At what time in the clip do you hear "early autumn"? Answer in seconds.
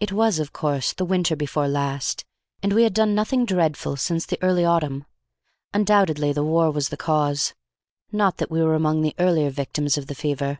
4.42-5.06